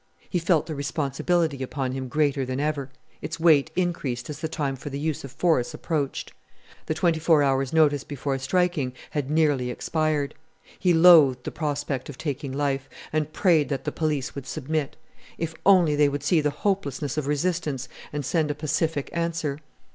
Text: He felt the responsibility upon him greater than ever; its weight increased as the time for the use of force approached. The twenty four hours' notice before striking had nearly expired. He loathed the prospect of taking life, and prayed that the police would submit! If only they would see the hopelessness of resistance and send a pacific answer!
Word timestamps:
He 0.27 0.39
felt 0.39 0.65
the 0.65 0.73
responsibility 0.73 1.61
upon 1.61 1.91
him 1.91 2.07
greater 2.07 2.43
than 2.43 2.59
ever; 2.59 2.89
its 3.21 3.39
weight 3.39 3.69
increased 3.75 4.31
as 4.31 4.39
the 4.39 4.47
time 4.47 4.75
for 4.75 4.89
the 4.89 4.97
use 4.97 5.23
of 5.23 5.31
force 5.31 5.75
approached. 5.75 6.33
The 6.87 6.95
twenty 6.95 7.19
four 7.19 7.43
hours' 7.43 7.71
notice 7.71 8.03
before 8.03 8.39
striking 8.39 8.93
had 9.11 9.29
nearly 9.29 9.69
expired. 9.69 10.33
He 10.79 10.91
loathed 10.91 11.43
the 11.43 11.51
prospect 11.51 12.09
of 12.09 12.17
taking 12.17 12.51
life, 12.51 12.89
and 13.13 13.31
prayed 13.31 13.69
that 13.69 13.83
the 13.83 13.91
police 13.91 14.33
would 14.33 14.47
submit! 14.47 14.95
If 15.37 15.53
only 15.67 15.95
they 15.95 16.09
would 16.09 16.23
see 16.23 16.41
the 16.41 16.49
hopelessness 16.49 17.15
of 17.15 17.27
resistance 17.27 17.87
and 18.11 18.25
send 18.25 18.49
a 18.49 18.55
pacific 18.55 19.11
answer! 19.13 19.59